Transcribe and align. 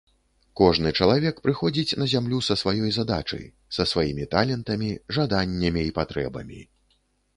Кожны 0.59 0.91
чалавек 1.03 1.35
прыходзіць 1.47 1.97
на 2.03 2.07
зямлю 2.15 2.39
са 2.49 2.57
сваёй 2.61 2.91
задачай, 2.99 3.43
са 3.77 3.87
сваімі 3.95 4.25
талентамі, 4.35 4.89
жаданнямі 5.19 5.81
і 5.91 5.95
патрэбамі. 6.03 6.59